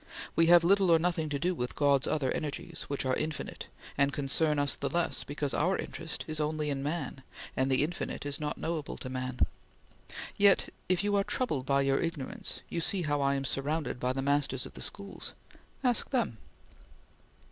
[0.35, 3.67] We have little or nothing to do with God's other energies which are infinite,
[3.99, 7.21] and concern us the less because our interest is only in man,
[7.55, 9.41] and the infinite is not knowable to man.
[10.35, 14.11] Yet if you are troubled by your ignorance, you see how I am surrounded by
[14.11, 15.33] the masters of the schools!
[15.83, 16.39] Ask them!"